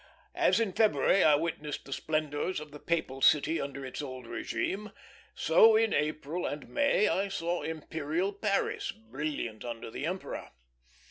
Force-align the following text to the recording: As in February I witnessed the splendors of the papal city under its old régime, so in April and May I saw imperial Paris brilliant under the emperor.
As 0.33 0.59
in 0.59 0.73
February 0.73 1.23
I 1.23 1.35
witnessed 1.35 1.85
the 1.85 1.93
splendors 1.93 2.59
of 2.59 2.71
the 2.71 2.79
papal 2.79 3.21
city 3.21 3.61
under 3.61 3.85
its 3.85 4.01
old 4.01 4.25
régime, 4.25 4.91
so 5.35 5.75
in 5.75 5.93
April 5.93 6.43
and 6.47 6.67
May 6.67 7.07
I 7.07 7.27
saw 7.27 7.61
imperial 7.61 8.33
Paris 8.33 8.91
brilliant 8.91 9.63
under 9.63 9.91
the 9.91 10.07
emperor. 10.07 10.49